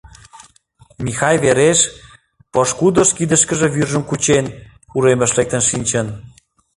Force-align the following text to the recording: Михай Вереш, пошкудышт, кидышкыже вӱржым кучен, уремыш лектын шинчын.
Михай 1.03 1.35
Вереш, 1.43 1.79
пошкудышт, 2.53 3.13
кидышкыже 3.17 3.67
вӱржым 3.75 4.03
кучен, 4.09 4.45
уремыш 4.95 5.31
лектын 5.37 5.61
шинчын. 5.69 6.07